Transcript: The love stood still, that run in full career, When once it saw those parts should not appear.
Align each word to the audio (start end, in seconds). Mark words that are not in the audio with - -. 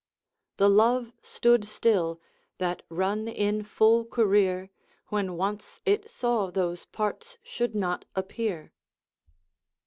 The 0.57 0.67
love 0.67 1.13
stood 1.21 1.63
still, 1.63 2.19
that 2.57 2.81
run 2.89 3.27
in 3.27 3.61
full 3.61 4.03
career, 4.03 4.71
When 5.09 5.37
once 5.37 5.79
it 5.85 6.09
saw 6.09 6.49
those 6.49 6.85
parts 6.85 7.37
should 7.43 7.75
not 7.75 8.05
appear. 8.15 8.71